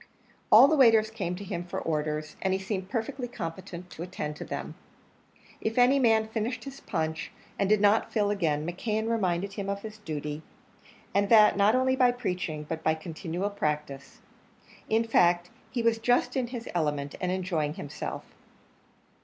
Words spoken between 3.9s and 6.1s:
to attend to them. If any